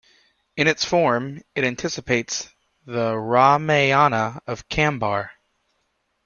In 0.57 0.65
its 0.67 0.83
form, 0.83 1.43
it 1.53 1.63
anticipates 1.63 2.49
the 2.87 3.15
Ramayana 3.15 4.41
of 4.47 4.67
Kambar. 4.67 5.29